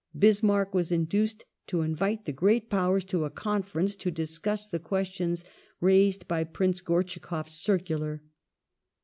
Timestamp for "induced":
0.91-1.45